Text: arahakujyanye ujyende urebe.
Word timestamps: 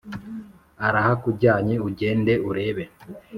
arahakujyanye 0.87 1.75
ujyende 1.87 2.33
urebe. 2.49 2.85